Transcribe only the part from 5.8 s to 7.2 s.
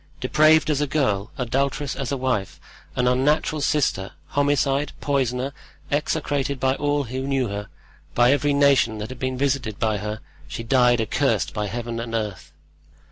execrated by all